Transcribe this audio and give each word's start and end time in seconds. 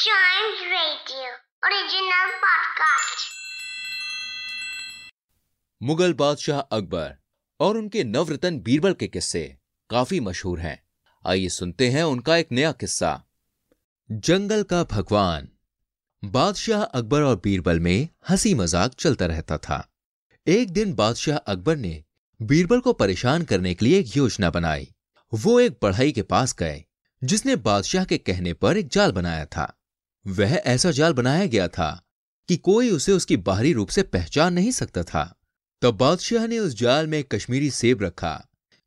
Chimes 0.00 0.60
Radio, 0.70 1.30
original 1.62 2.30
podcast. 2.42 3.24
Mughal 5.82 6.12
बादशाह 6.12 6.60
अकबर 6.60 7.16
और 7.60 7.76
उनके 7.76 8.04
नवरत्न 8.04 8.58
बीरबल 8.60 8.92
के 8.92 9.06
किस्से 9.06 9.58
काफ़ी 9.90 10.20
मशहूर 10.20 10.60
हैं। 10.60 10.82
आइए 11.26 11.48
सुनते 11.48 11.88
हैं 11.88 12.02
उनका 12.02 12.36
एक 12.36 12.52
नया 12.52 12.72
किस्सा। 12.72 13.22
जंगल 14.10 14.62
का 14.62 14.84
भगवान। 14.84 15.48
बादशाह 16.24 16.82
अकबर 16.82 17.22
और 17.22 17.36
बीरबल 17.36 17.80
में 17.80 18.08
हँसी 18.28 18.54
मज़ाक 18.54 18.94
चलता 18.94 19.26
रहता 19.26 19.58
था। 19.58 19.92
एक 20.48 20.70
दिन 20.70 20.94
बादशाह 20.94 21.36
अकबर 21.36 21.76
ने 21.76 22.04
बीरबल 22.42 22.80
को 22.80 22.92
परेशान 22.92 23.42
करने 23.42 23.74
के 23.74 23.84
लिए 23.84 23.98
एक 23.98 24.16
योजना 24.16 24.50
बनाई। 24.50 24.94
वो 25.34 25.60
एक 25.60 25.78
बढ़ई 25.82 26.12
के 26.12 26.22
पास 26.22 26.54
गए, 26.54 26.84
जिसने 27.24 27.56
बादशाह 27.56 28.04
के 28.04 28.18
कहने 28.18 28.54
पर 28.54 28.76
एक 28.76 28.88
जाल 28.88 29.12
बनाया 29.12 29.44
था। 29.44 29.76
वह 30.26 30.54
ऐसा 30.54 30.90
जाल 30.90 31.12
बनाया 31.12 31.46
गया 31.46 31.66
था 31.68 31.90
कि 32.48 32.56
कोई 32.58 32.90
उसे 32.90 33.12
उसकी 33.12 33.36
बाहरी 33.38 33.72
रूप 33.72 33.88
से 33.88 34.02
पहचान 34.04 34.52
नहीं 34.54 34.70
सकता 34.72 35.02
था। 35.04 35.24
तब 35.82 35.96
बादशाह 35.96 36.46
ने 36.46 36.58
उस 36.58 36.74
जाल 36.76 37.06
में 37.06 37.22
कश्मीरी 37.24 37.70
सेब 37.70 38.02
रखा। 38.02 38.32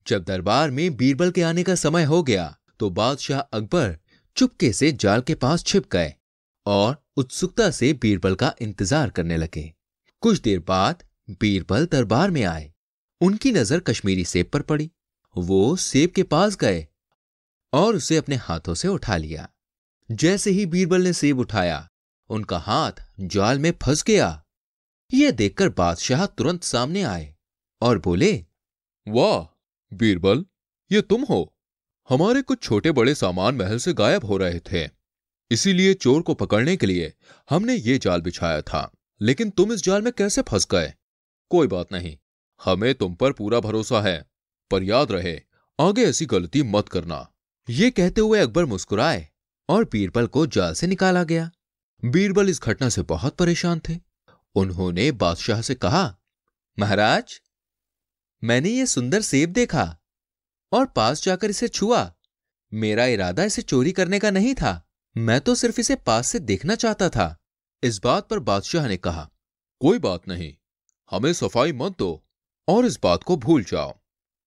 जब 0.06 0.24
दरबार 0.24 0.72
में 0.72 0.96
बीरबल 0.98 1.32
के 1.32 1.42
आने 1.42 1.64
का 1.64 1.76
समय 1.76 2.04
हो 2.04 2.22
गया 2.24 2.56
तो 2.80 2.90
बादशाह 2.92 3.40
अकबर 3.40 3.96
चुपके 4.38 4.72
से 4.74 4.92
जाल 4.94 5.22
के 5.22 5.36
पास 5.36 5.64
छिप 5.64 5.92
गए 5.92 6.14
और 6.66 6.96
उत्सुकता 7.18 7.70
से 7.72 7.92
बीरबल 7.94 8.36
का 8.36 8.54
इंतज़ार 8.62 9.10
करने 9.10 9.38
लगे। 9.38 9.72
कुछ 10.24 10.40
देर 10.42 10.60
बाद 10.60 11.04
बीरबल 11.32 11.86
दरबार 11.86 12.32
में 12.32 12.44
आए। 12.44 12.72
उनकी 13.22 13.52
नज़र 13.52 13.80
कश्मीरी 13.80 14.26
सेब 14.26 14.50
पर 14.54 14.62
पड़ी। 14.62 14.90
वो 15.36 15.76
सेब 15.78 16.12
के 16.12 16.24
पास 16.26 16.56
गए 16.58 16.86
और 17.74 17.96
उसे 17.96 18.18
अपने 18.18 18.36
हाथों 18.38 18.74
से 18.74 18.88
उठा 18.88 19.18
लिया। 19.18 19.48
जैसे 20.14 20.52
ही 20.52 20.66
बीरबल 20.66 21.02
ने 21.02 21.14
सेब 21.14 21.40
उठाया, 21.40 21.88
उनका 22.30 22.58
हाथ 22.58 22.92
जाल 23.20 23.60
में 23.60 23.72
फंस 23.84 24.04
गया। 24.04 24.44
यह 25.14 25.32
देखकर 25.32 25.70
बादशाह 25.70 26.26
तुरंत 26.26 26.64
सामने 26.64 27.04
आए 27.04 27.36
और 27.82 28.00
बोले, 28.00 28.34
वाह, 29.08 29.42
बीरबल, 29.92 30.46
ये 30.92 31.02
तुम 31.02 31.24
हो। 31.24 31.56
हमारे 32.10 32.42
कुछ 32.42 32.62
छोटे 32.64 32.92
बड़े 32.92 33.16
सामान 33.16 33.56
महल 33.56 33.78
से 33.78 33.94
गायब 33.94 34.26
हो 34.26 34.38
रहे 34.38 34.60
थे। 34.60 34.90
इसीलिए 35.52 35.94
चोर 35.94 36.22
को 36.22 36.34
पकड़ने 36.34 36.78
के 36.78 36.86
लिए 36.86 37.14
हमने 37.50 37.76
ये 37.76 37.98
जाल 37.98 38.22
बिछाया 38.22 38.62
था, 38.62 38.92
लेकिन 39.22 39.50
तुम 39.50 39.74
इस 39.74 39.84
जाल 39.84 40.02
में 40.02 40.14
कैसे 40.14 40.42
फंस 40.42 40.68
गए? 40.72 40.94
कोई 41.52 41.68
बात 41.68 41.92
नहीं, 41.92 42.18
हमें 42.66 42.94
तुम 42.96 43.16
पर 43.16 43.32
पूरा 43.32 43.60
भरोसा 43.60 44.02
है, 44.02 44.26
पर 44.72 44.84
याद 44.84 45.12
रहे, 45.12 45.40
आगे 45.80 46.06
ऐसी 46.06 46.26
गलती 46.26 46.64
मत 46.64 46.90
करना। 46.90 47.28
ये 47.70 47.92
कहते 47.92 48.22
हुए 48.22 48.40
अकबर 48.40 48.66
मुस्कुराए। 48.66 49.30
और 49.70 49.84
बीरबल 49.86 50.28
को 50.28 50.46
जाल 50.48 50.74
से 50.74 50.88
निकाला 50.88 51.24
गया। 51.24 51.50
बीरबल 52.04 52.50
इस 52.50 52.62
घटना 52.62 52.90
से 52.90 53.02
बहुत 53.02 53.36
परेशान 53.36 53.82
थे। 53.90 53.98
उन्होंने 54.56 55.12
बादशाह 55.12 55.62
से 55.62 55.76
कहा, 55.76 56.16
महाराज, 56.78 57.40
मैंने 58.44 58.70
ये 58.70 58.86
सुंदर 58.86 59.22
सेब 59.22 59.50
देखा 59.50 59.86
और 60.72 60.86
पास 60.86 61.24
जाकर 61.24 61.50
इसे 61.50 61.68
छुआ। 61.68 62.12
मेरा 62.72 63.06
इरादा 63.06 63.44
इसे 63.44 63.62
चोरी 63.62 63.92
करने 63.92 64.20
का 64.20 64.32
नहीं 64.32 64.54
था। 64.56 64.82
मैं 65.16 65.40
तो 65.42 65.56
सिर्फ़ 65.56 65.80
इसे 65.80 65.96
पास 65.96 66.28
से 66.28 66.40
देखना 66.40 66.76
चाहता 66.76 67.10
था। 67.10 67.36
इस 67.84 68.00
बात 68.04 68.28
पर 68.28 68.40
बादशाह 68.40 68.88
ने 68.88 68.98
कहा, 68.98 69.30
कोई 69.82 70.00
बात 70.00 70.28
नहीं, 70.28 70.54
हमें 71.12 71.34
सफ़ाई 71.34 71.74
मत 71.74 71.98
दो 72.00 72.24
और 72.68 72.86
इस 72.86 73.00
बात 73.04 73.24
को 73.24 73.38
भूल 73.38 73.64
जाओ। 73.64 73.94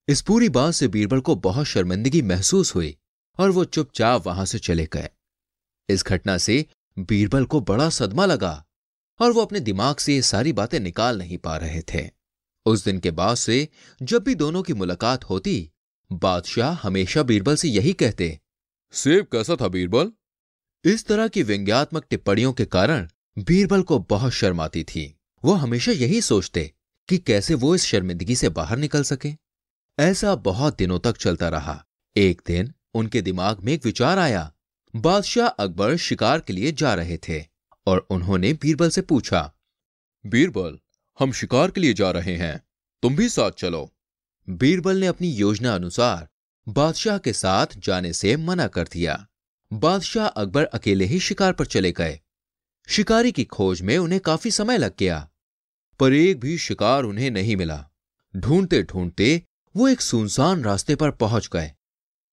इस 0.07 0.21
पूरी 0.21 0.49
बात 0.49 0.73
से 0.73 0.87
बीरबल 0.87 1.19
को 1.19 1.35
बहुत 1.35 1.65
शर्मिंदगी 1.65 2.21
महसूस 2.21 2.75
हुई। 2.75 2.97
और 3.37 3.51
वो 3.51 3.65
चुपचाप 3.65 4.27
वहाँ 4.27 4.45
से 4.45 4.59
चले 4.59 4.85
गए। 4.85 5.09
इस 5.89 6.03
घटना 6.03 6.37
से 6.37 6.65
बीरबल 6.99 7.45
को 7.45 7.61
बड़ा 7.61 7.89
सदमा 7.89 8.25
लगा 8.25 8.65
और 9.19 9.31
वो 9.31 9.41
अपने 9.41 9.59
दिमाग 9.59 9.95
से 9.95 10.15
ये 10.15 10.21
सारी 10.21 10.53
बातें 10.53 10.79
निकाल 10.79 11.17
नहीं 11.17 11.37
पा 11.37 11.57
रहे 11.57 11.81
थे। 11.81 12.09
उस 12.65 12.85
दिन 12.85 12.99
के 12.99 13.11
बाद 13.11 13.35
से 13.35 13.67
जब 14.01 14.23
भी 14.23 14.35
दोनों 14.35 14.63
की 14.63 14.73
मुलाकात 14.73 15.23
होती 15.23 15.71
बादशाह 16.11 16.71
हमेशा 16.71 17.23
बीरबल 17.23 17.55
से 17.55 17.67
यही 17.67 17.93
कहते 17.93 18.39
सेब 18.91 19.25
कैसा 19.31 19.55
था 19.55 19.67
बीरबल? 19.67 20.11
इस 20.85 21.05
तरह 21.05 21.27
की 21.27 21.43
व्यंग्यात्मक 21.43 22.05
टिप्पणियों 22.09 22.53
के 22.53 22.65
कारण 22.65 23.09
बीरबल 23.39 23.81
को 23.81 23.99
बहुत 23.99 24.31
शर्म 24.31 24.61
आती 24.61 24.83
थी। 24.83 25.19
वो 25.43 25.53
हमेशा 25.53 25.91
यही 25.91 26.21
सोचते 26.21 26.73
कि 27.09 27.17
कैसे 27.17 27.53
वो 27.53 27.75
इस 27.75 27.83
शर्मिंदगी 27.83 28.35
से 28.35 28.49
बाहर 28.49 28.77
निकल 28.77 29.03
सके। 29.03 29.33
ऐसा 29.99 30.35
बहुत 30.35 30.77
दिनों 30.77 30.99
तक 30.99 31.17
चलता 31.17 31.49
रहा। 31.49 31.85
एक 32.17 32.41
दिन 32.47 32.73
उनके 32.97 33.21
दिमाग 33.21 33.59
में 33.63 33.73
एक 33.73 33.85
विचार 33.85 34.19
आया। 34.19 34.51
बादशाह 34.93 35.47
अकबर 35.47 35.95
शिकार 35.97 36.39
के 36.39 36.53
लिए 36.53 36.71
जा 36.71 36.93
रहे 36.93 37.17
थे 37.17 37.43
और 37.87 38.05
उन्होंने 38.09 38.53
बीरबल 38.53 38.89
से 38.89 39.01
पूछा, 39.01 39.51
बीरबल, 40.25 40.77
हम 41.19 41.31
शिकार 41.31 41.71
के 41.71 41.81
लिए 41.81 41.93
जा 41.93 42.11
रहे 42.11 42.35
हैं। 42.37 42.61
तुम 43.03 43.15
भी 43.15 43.29
साथ 43.29 43.51
चलो। 43.51 43.89
बीरबल 44.47 44.97
ने 44.97 45.07
अपनी 45.07 45.31
योजना 45.31 45.75
अनुसार 45.75 46.27
बादशाह 46.67 47.17
के 47.17 47.33
साथ 47.33 47.77
जाने 47.77 48.13
से 48.13 48.35
मना 48.37 48.67
कर 48.67 48.87
दिया। 48.87 49.25
बादशाह 49.71 50.27
अकबर 50.27 50.65
अकेले 50.65 51.05
ही 51.05 51.19
शिकार 51.19 51.53
पर 51.53 51.65
चले 51.65 51.91
गए। 51.91 52.19
शिकारी 52.87 53.31
की 53.31 53.43
खोज 53.43 53.81
में 53.81 53.97
उन्हें 53.97 54.19
काफ़ी 54.21 54.51
समय 54.51 54.77
लग 54.77 54.93
गया, 54.99 55.29
पर 55.99 56.13
एक 56.13 56.39
भी 56.39 56.57
शिकार 56.57 57.03
उन्हें 57.03 57.29
नहीं 57.31 57.55
मिला। 57.55 57.85
ढूंढते 58.33 58.81
ढूंढते 58.83 59.41
वो 59.75 59.87
एक 59.87 60.01
सुनसान 60.01 60.63
रास्ते 60.63 60.95
पर 60.95 61.11
पहुँच 61.11 61.49
गए। 61.53 61.71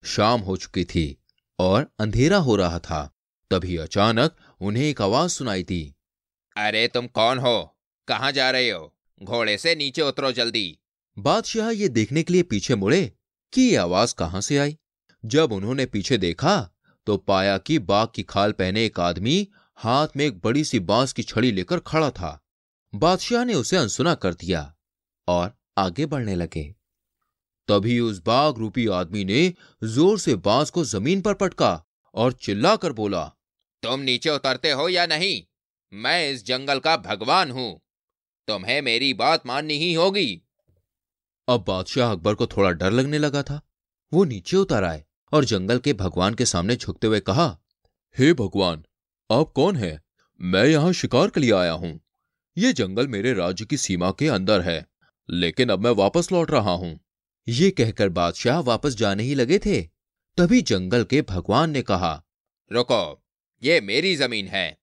शाम 0.04 0.40
हो 0.40 0.56
चुकी 0.56 0.84
थी 0.84 1.16
और 1.58 1.90
अंधेरा 1.98 2.36
हो 2.36 2.56
रहा 2.56 2.78
था। 2.78 3.14
तभी 3.50 3.76
अचानक 3.76 4.36
उन्हें 4.60 4.84
एक 4.84 5.02
आवाज़ 5.02 5.30
सुनाई 5.30 5.62
दी। 5.62 5.94
अरे 6.56 6.88
तुम 6.88 7.06
कौन 7.06 7.38
हो? 7.38 7.76
कहाँ 8.08 8.32
जा 8.32 8.50
रहे 8.50 8.70
हो? 8.70 8.94
घोड़े 9.22 9.58
से 9.58 9.74
नीचे 9.74 10.02
उतरो 10.02 10.32
जल्दी। 10.32 10.78
बादशाह 11.18 11.70
ये 11.70 11.88
देखने 11.88 12.22
के 12.22 12.32
लिए 12.32 12.42
पीछे 12.42 12.74
मुड़े 12.74 13.12
कि 13.52 13.62
ये 13.62 13.76
आवाज़ 13.76 14.14
कहाँ 14.14 14.40
से 14.40 14.58
आई। 14.58 14.78
जब 15.24 15.52
उन्होंने 15.52 15.86
पीछे 15.86 16.18
देखा 16.18 16.70
तो 17.06 17.16
पाया 17.16 17.58
कि 17.58 17.78
बाघ 17.78 18.08
की 18.14 18.22
खाल 18.22 18.52
पहने 18.52 18.84
एक 18.84 19.00
आदमी 19.00 19.48
हाथ 19.76 20.08
में 20.16 20.24
एक 20.24 20.40
बड़ी 20.44 20.64
सी 20.64 20.80
बाँस 20.80 21.12
की 21.12 21.22
छड़ी 21.22 21.52
लेकर 21.52 21.78
खड़ा 21.78 22.10
था। 22.10 22.40
बादशाह 22.94 23.44
ने 23.44 23.54
उसे 23.54 23.76
अनसुना 23.76 24.14
कर 24.14 24.34
दिया 24.34 24.74
और 25.28 25.52
आगे 25.78 26.06
बढ़ने 26.06 26.34
लगे। 26.34 26.74
तभी 27.68 27.98
उस 28.00 28.22
बाघ 28.26 28.58
रूपी 28.58 28.86
आदमी 28.86 29.24
ने 29.24 29.52
ज़ोर 29.82 30.18
से 30.18 30.34
बाँस 30.36 30.70
को 30.70 30.84
ज़मीन 30.84 31.20
पर 31.20 31.34
पटका 31.34 31.80
और 32.14 32.32
चिल्लाकर 32.32 32.92
बोला, 32.92 33.24
तुम 33.82 34.00
नीचे 34.00 34.30
उतरते 34.30 34.70
हो 34.70 34.88
या 34.88 35.06
नहीं? 35.06 35.42
मैं 35.92 36.30
इस 36.30 36.44
जंगल 36.46 36.78
का 36.78 36.96
भगवान 36.96 37.50
हूँ। 37.50 37.80
तुम्हें 38.48 38.80
मेरी 38.82 39.12
बात 39.14 39.46
माननी 39.46 39.74
ही 39.74 39.92
होगी। 39.94 40.42
अब 41.48 41.64
बादशाह 41.68 42.12
अकबर 42.12 42.34
को 42.34 42.46
थोड़ा 42.46 42.70
डर 42.70 42.90
लगने 42.90 43.18
लगा 43.18 43.42
था। 43.42 43.60
वो 44.12 44.24
नीचे 44.24 44.56
उतर 44.56 44.84
आए 44.84 45.04
और 45.32 45.44
जंगल 45.44 45.78
के 45.78 45.92
भगवान 45.92 46.34
के 46.34 46.44
सामने 46.44 46.76
झुकते 46.76 47.06
हुए 47.06 47.20
कहा, 47.20 47.46
हे 48.16 48.32
भगवान, 48.32 48.84
आप 49.30 49.52
कौन 49.52 49.76
है? 49.76 50.00
मैं 50.40 50.64
यहाँ 50.64 50.92
शिकार 50.92 51.28
के 51.28 51.40
लिए 51.40 51.52
आया 51.52 51.72
हूँ। 51.72 51.98
ये 52.56 52.72
जंगल 52.72 53.08
मेरे 53.08 53.32
राज्य 53.32 53.64
की 53.64 53.76
सीमा 53.76 54.10
के 54.10 54.28
अंदर 54.28 54.60
है, 54.60 54.84
लेकिन 55.28 55.68
अब 55.68 55.84
मैं 55.84 55.90
वापस 55.90 56.32
लौट 56.32 56.50
रहा 56.50 56.72
हूँ। 56.72 56.98
ये 57.46 57.70
कहकर 57.70 58.08
बादशाह 58.08 58.58
वापस 58.60 58.94
जाने 58.94 59.22
ही 59.22 59.34
लगे 59.34 59.58
थे। 59.58 59.80
तभी 60.38 60.60
जंगल 60.62 61.04
के 61.04 61.20
भगवान 61.22 61.70
ने 61.70 61.82
कहा 61.82 62.12
रुको 62.70 63.22
ये 63.62 63.80
मेरी 63.80 64.14
ज़मीन 64.16 64.46
है। 64.48 64.78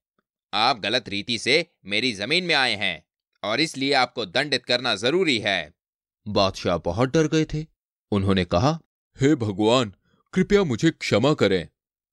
आप 0.52 0.78
गलत 0.80 1.08
रीति 1.08 1.38
से 1.38 1.66
मेरी 1.84 2.12
ज़मीन 2.12 2.44
में 2.44 2.54
आए 2.54 2.74
हैं 2.76 3.04
और 3.42 3.60
इसलिए 3.60 3.92
आपको 3.92 4.26
दंडित 4.26 4.64
करना 4.64 4.94
ज़रूरी 4.94 5.38
है। 5.38 5.72
बादशाह 6.26 6.78
बहुत 6.78 7.12
डर 7.12 7.26
गए 7.26 7.44
थे। 7.44 7.64
उन्होंने 8.12 8.44
कहा 8.44 8.78
हे 9.18 9.34
भगवान 9.34 9.92
कृपया 10.34 10.62
मुझे 10.64 10.90
क्षमा 10.90 11.32
करें। 11.34 11.68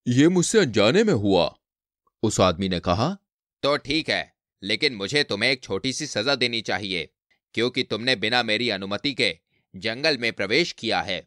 ये 0.08 0.28
मुझसे 0.28 0.60
अनजाने 0.60 1.04
में 1.04 1.13
हुआ। 1.13 1.54
उस 2.24 2.40
आदमी 2.40 2.69
ने 2.69 2.80
कहा 2.80 3.10
तो 3.63 3.75
ठीक 3.78 4.10
है 4.10 4.24
लेकिन 4.63 4.96
मुझे 4.96 5.24
तुम्हें 5.24 5.51
एक 5.51 5.63
छोटी 5.63 5.94
सी 5.94 6.06
सजा 6.07 6.36
देनी 6.36 6.62
चाहिए 6.62 7.10
क्योंकि 7.56 7.84
तुमने 7.84 8.16
बिना 8.16 8.42
मेरी 8.44 8.69
अनुमति 8.69 9.13
के 9.13 9.30
जंगल 9.74 10.18
में 10.18 10.31
प्रवेश 10.33 10.71
किया 10.71 11.01
है। 11.01 11.19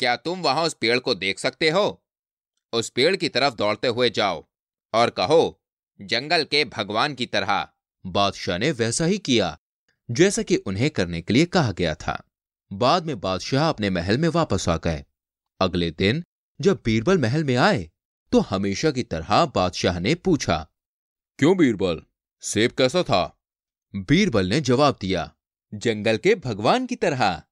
क्या 0.00 0.16
तुम 0.16 0.42
वहाँ 0.42 0.64
उस 0.64 0.74
पेड़ 0.74 0.98
को 0.98 1.14
देख 1.14 1.38
सकते 1.38 1.70
हो? 1.70 2.04
उस 2.72 2.88
पेड़ 2.90 3.14
की 3.16 3.28
तरफ़ 3.28 3.54
दौड़ते 3.54 3.88
हुए 3.88 4.10
जाओ 4.10 4.44
और 4.94 5.10
कहो, 5.10 5.60
जंगल 6.00 6.44
के 6.44 6.64
भगवान 6.66 7.14
की 7.14 7.26
तरह। 7.26 7.68
बादशाह 8.04 8.58
ने 8.58 8.70
वैसा 8.70 9.04
ही 9.04 9.18
किया, 9.18 9.58
जैसा 10.08 10.42
कि 10.42 10.56
उन्हें 10.56 10.90
करने 10.90 11.20
के 11.22 11.34
लिए 11.34 11.44
कहा 11.46 11.72
गया 11.72 11.94
था। 11.94 12.22
बाद 12.70 13.06
में 13.06 13.18
बादशाह 13.20 13.68
अपने 13.68 13.90
महल 13.90 14.18
में 14.18 14.28
वापस 14.28 14.68
आ 14.68 14.76
गए। 14.76 15.04
अगले 15.60 15.90
दिन 15.90 16.22
जब 16.60 16.80
बीरबल 16.84 17.18
महल 17.18 17.44
में 17.44 17.56
आए 17.56 17.88
तो 18.32 18.40
हमेशा 18.40 18.90
की 18.90 19.02
तरह 19.02 19.44
बादशाह 19.46 19.98
ने 20.00 20.14
पूछा, 20.14 20.66
क्यों 21.38 21.56
बीरबल? 21.56 22.02
सेब 22.42 22.72
कैसा 22.72 23.02
था? 23.02 23.38
बीरबल 23.94 24.46
ने 24.46 24.60
जवाब 24.60 24.96
दिया, 25.00 25.32
जंगल 25.72 26.16
के 26.16 26.34
भगवान 26.34 26.86
की 26.86 26.96
तरह। 26.96 27.42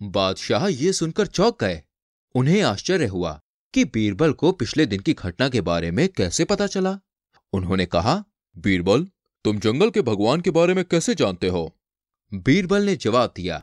बादशाह 0.00 0.66
ये 0.66 0.92
सुनकर 0.92 1.26
चौंक 1.26 1.58
गए। 1.60 1.82
उन्हें 2.34 2.62
आश्चर्य 2.62 3.06
हुआ 3.06 3.40
कि 3.74 3.84
बीरबल 3.84 4.32
को 4.32 4.52
पिछले 4.52 4.86
दिन 4.86 5.00
की 5.00 5.12
घटना 5.12 5.48
के 5.48 5.60
बारे 5.60 5.90
में 5.90 6.08
कैसे 6.08 6.44
पता 6.44 6.66
चला। 6.66 6.98
उन्होंने 7.52 7.86
कहा, 7.86 8.24
बीरबल, 8.56 9.06
तुम 9.44 9.58
जंगल 9.58 9.90
के 9.90 10.02
भगवान 10.02 10.40
के 10.40 10.50
बारे 10.50 10.74
में 10.74 10.84
कैसे 10.84 11.14
जानते 11.14 11.48
हो? 11.48 11.76
बीरबल 12.34 12.82
ने 12.82 12.96
जवाब 12.96 13.32
दिया, 13.36 13.62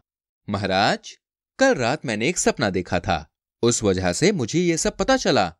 महाराज, 0.49 1.17
कल 1.59 1.75
रात 1.75 2.05
मैंने 2.05 2.29
एक 2.29 2.37
सपना 2.37 2.69
देखा 2.69 2.99
था। 2.99 3.25
उस 3.63 3.83
वजह 3.83 4.13
से 4.13 4.31
मुझे 4.31 4.59
यह 4.59 4.77
सब 4.77 4.97
पता 4.97 5.17
चला। 5.17 5.53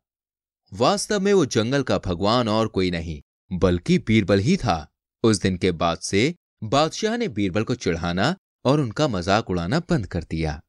वास्तव 0.73 1.19
में 1.19 1.33
वो 1.33 1.45
जंगल 1.45 1.83
का 1.83 1.97
भगवान 1.97 2.47
और 2.47 2.67
कोई 2.67 2.91
नहीं, 2.91 3.21
बल्कि 3.51 3.97
बीरबल 3.97 4.39
ही 4.39 4.57
था। 4.57 4.87
उस 5.23 5.41
दिन 5.41 5.57
के 5.57 5.71
बाद 5.71 5.97
से 5.97 6.35
बादशाह 6.63 7.17
ने 7.17 7.27
बीरबल 7.27 7.63
को 7.63 7.75
चिढ़ाना 7.75 8.35
और 8.65 8.79
उनका 8.79 9.07
मज़ाक 9.07 9.49
उड़ाना 9.49 9.79
बंद 9.79 10.07
कर 10.07 10.23
दिया। 10.23 10.61